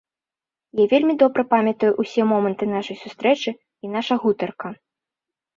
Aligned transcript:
Я 0.79 0.85
вельмі 0.93 1.13
добра 1.23 1.43
памятаю 1.51 1.91
ўсе 2.05 2.21
моманты 2.31 2.71
нашай 2.73 2.97
сустрэчы 3.03 3.55
і 3.57 3.85
наша 3.97 4.13
гутарка. 4.25 4.67